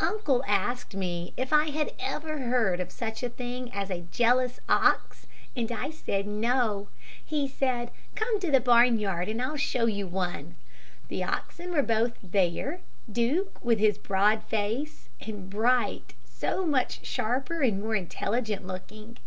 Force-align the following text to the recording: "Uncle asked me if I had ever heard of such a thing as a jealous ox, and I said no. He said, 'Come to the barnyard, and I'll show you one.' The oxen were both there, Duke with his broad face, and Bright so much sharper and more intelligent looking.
"Uncle 0.00 0.42
asked 0.48 0.96
me 0.96 1.32
if 1.36 1.52
I 1.52 1.66
had 1.68 1.92
ever 2.00 2.38
heard 2.38 2.80
of 2.80 2.90
such 2.90 3.22
a 3.22 3.28
thing 3.28 3.72
as 3.72 3.88
a 3.88 4.04
jealous 4.10 4.58
ox, 4.68 5.28
and 5.54 5.70
I 5.70 5.90
said 5.92 6.26
no. 6.26 6.88
He 7.24 7.46
said, 7.46 7.92
'Come 8.16 8.40
to 8.40 8.50
the 8.50 8.58
barnyard, 8.58 9.28
and 9.28 9.40
I'll 9.40 9.56
show 9.56 9.86
you 9.86 10.08
one.' 10.08 10.56
The 11.06 11.22
oxen 11.22 11.70
were 11.70 11.84
both 11.84 12.14
there, 12.20 12.80
Duke 13.08 13.64
with 13.64 13.78
his 13.78 13.96
broad 13.96 14.42
face, 14.42 15.08
and 15.20 15.48
Bright 15.48 16.14
so 16.24 16.66
much 16.66 17.06
sharper 17.06 17.62
and 17.62 17.80
more 17.80 17.94
intelligent 17.94 18.66
looking. 18.66 19.18